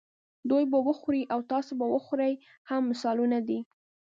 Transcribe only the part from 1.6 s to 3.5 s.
به وخورئ هم مثالونه